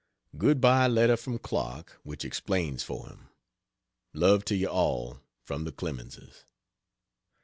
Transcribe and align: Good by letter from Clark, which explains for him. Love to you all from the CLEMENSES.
Good 0.35 0.59
by 0.59 0.87
letter 0.87 1.15
from 1.15 1.37
Clark, 1.37 1.99
which 2.01 2.25
explains 2.25 2.81
for 2.81 3.05
him. 3.05 3.29
Love 4.15 4.43
to 4.45 4.55
you 4.55 4.67
all 4.67 5.19
from 5.43 5.63
the 5.63 5.71
CLEMENSES. 5.71 6.43